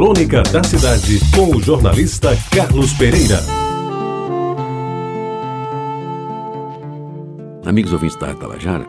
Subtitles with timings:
[0.00, 3.38] Crônica da Cidade, com o jornalista Carlos Pereira.
[7.66, 8.86] Amigos ouvintes da Tabajara,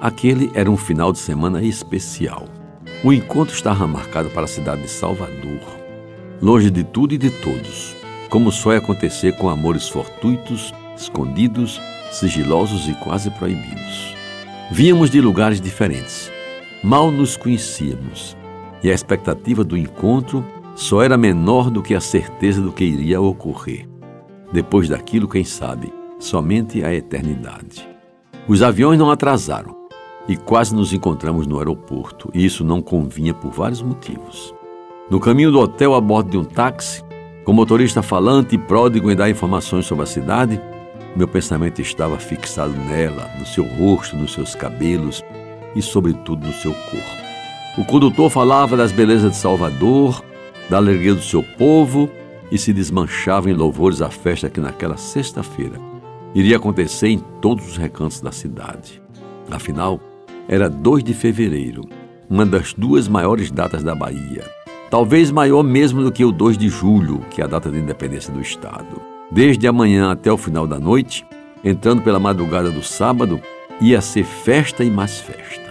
[0.00, 2.48] aquele era um final de semana especial.
[3.04, 5.60] O encontro estava marcado para a cidade de Salvador,
[6.42, 7.94] longe de tudo e de todos,
[8.28, 11.80] como só ia acontecer com amores fortuitos, escondidos,
[12.10, 14.12] sigilosos e quase proibidos.
[14.72, 16.32] Víamos de lugares diferentes,
[16.82, 18.36] mal nos conhecíamos,
[18.82, 20.44] e a expectativa do encontro
[20.74, 23.88] só era menor do que a certeza do que iria ocorrer.
[24.52, 27.88] Depois daquilo, quem sabe, somente a eternidade.
[28.46, 29.76] Os aviões não atrasaram
[30.28, 34.54] e quase nos encontramos no aeroporto, e isso não convinha por vários motivos.
[35.10, 37.02] No caminho do hotel, a bordo de um táxi,
[37.44, 40.60] com o motorista falante e pródigo em dar informações sobre a cidade,
[41.16, 45.24] meu pensamento estava fixado nela, no seu rosto, nos seus cabelos
[45.74, 47.17] e, sobretudo, no seu corpo.
[47.78, 50.20] O condutor falava das belezas de Salvador,
[50.68, 52.10] da alegria do seu povo
[52.50, 55.80] e se desmanchava em louvores à festa que naquela sexta-feira
[56.34, 59.00] iria acontecer em todos os recantos da cidade.
[59.48, 60.00] Afinal,
[60.48, 61.82] era 2 de fevereiro,
[62.28, 64.44] uma das duas maiores datas da Bahia.
[64.90, 68.32] Talvez maior mesmo do que o 2 de julho, que é a data de independência
[68.32, 69.00] do Estado.
[69.30, 71.24] Desde amanhã até o final da noite,
[71.62, 73.40] entrando pela madrugada do sábado,
[73.80, 75.67] ia ser festa e mais festa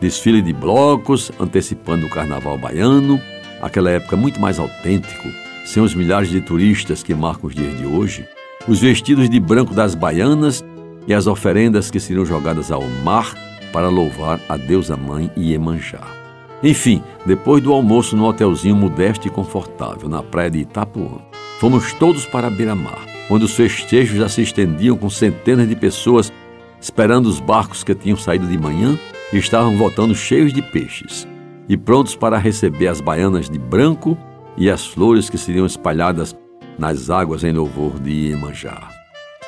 [0.00, 3.20] desfile de blocos antecipando o carnaval baiano,
[3.60, 5.28] aquela época muito mais autêntico,
[5.64, 8.26] sem os milhares de turistas que marcam os dias de hoje,
[8.66, 10.64] os vestidos de branco das baianas
[11.06, 13.34] e as oferendas que seriam jogadas ao mar
[13.72, 16.06] para louvar a deusa mãe Iemanjá.
[16.62, 21.18] Enfim, depois do almoço no hotelzinho modesto e confortável na praia de Itapuã,
[21.60, 26.32] fomos todos para a beira-mar, onde os festejos já se estendiam com centenas de pessoas
[26.80, 28.98] esperando os barcos que tinham saído de manhã
[29.36, 31.28] estavam voltando cheios de peixes
[31.68, 34.16] e prontos para receber as baianas de branco
[34.56, 36.34] e as flores que seriam espalhadas
[36.78, 38.88] nas águas em louvor de Iemanjá.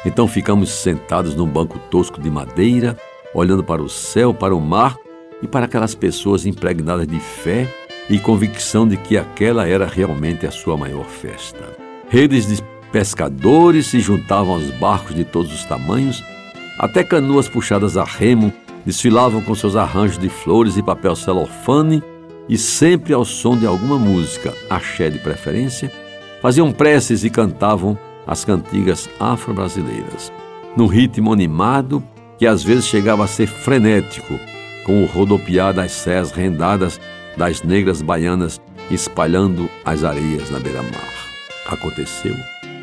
[0.04, 2.96] Então ficamos sentados num banco tosco de madeira,
[3.34, 4.96] olhando para o céu, para o mar
[5.42, 7.66] e para aquelas pessoas impregnadas de fé
[8.08, 11.76] e convicção de que aquela era realmente a sua maior festa.
[12.08, 16.22] Redes de pescadores se juntavam aos barcos de todos os tamanhos,
[16.78, 18.52] até canoas puxadas a remo
[18.84, 22.02] desfilavam com seus arranjos de flores e papel celofane
[22.48, 25.90] e sempre ao som de alguma música, axé de preferência,
[26.42, 30.32] faziam preces e cantavam as cantigas afro-brasileiras,
[30.76, 32.02] num ritmo animado
[32.38, 34.34] que às vezes chegava a ser frenético,
[34.84, 37.00] com o rodopiar das sés rendadas
[37.36, 38.60] das negras baianas
[38.90, 41.08] espalhando as areias na beira-mar.
[41.66, 42.34] Aconteceu,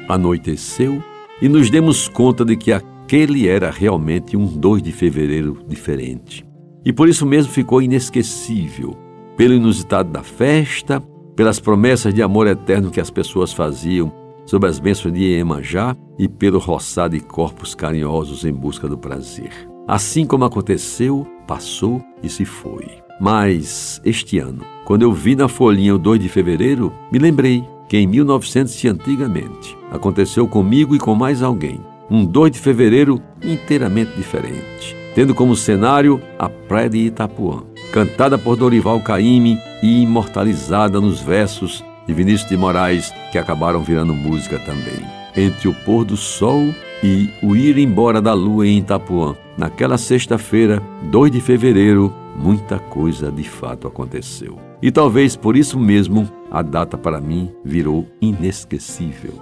[0.08, 1.04] anoiteceu
[1.42, 6.46] e nos demos conta de que a aquele era realmente um 2 de fevereiro diferente.
[6.84, 8.98] E por isso mesmo ficou inesquecível,
[9.38, 11.02] pelo inusitado da festa,
[11.34, 14.12] pelas promessas de amor eterno que as pessoas faziam
[14.46, 19.52] sob as bênçãos de Iemanjá e pelo roçar de corpos carinhosos em busca do prazer.
[19.88, 22.88] Assim como aconteceu, passou e se foi.
[23.22, 27.96] Mas este ano, quando eu vi na folhinha o 2 de fevereiro, me lembrei que
[27.96, 31.80] em 1900 e antigamente aconteceu comigo e com mais alguém
[32.10, 38.56] um 2 de fevereiro inteiramente diferente, tendo como cenário a Praia de Itapuã, cantada por
[38.56, 45.06] Dorival Caymmi e imortalizada nos versos de Vinícius de Moraes, que acabaram virando música também.
[45.36, 46.74] Entre o pôr do sol
[47.04, 50.82] e o ir embora da lua em Itapuã, naquela sexta-feira,
[51.12, 54.58] 2 de fevereiro, muita coisa de fato aconteceu.
[54.82, 59.34] E talvez por isso mesmo a data para mim virou inesquecível.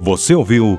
[0.00, 0.78] Você ouviu